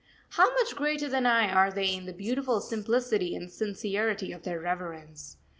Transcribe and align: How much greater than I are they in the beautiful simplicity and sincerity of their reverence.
How 0.29 0.51
much 0.55 0.75
greater 0.75 1.07
than 1.09 1.27
I 1.27 1.51
are 1.51 1.71
they 1.71 1.93
in 1.93 2.07
the 2.07 2.11
beautiful 2.11 2.59
simplicity 2.59 3.35
and 3.35 3.51
sincerity 3.51 4.31
of 4.31 4.41
their 4.41 4.59
reverence. 4.59 5.37